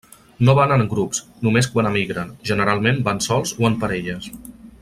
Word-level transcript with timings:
No 0.47 0.53
van 0.59 0.71
en 0.75 0.85
grups, 0.93 1.19
només 1.47 1.69
quan 1.75 1.89
emigren, 1.91 2.33
generalment 2.53 3.05
van 3.11 3.25
sols 3.29 3.57
o 3.63 3.69
en 3.71 3.81
parelles. 3.85 4.33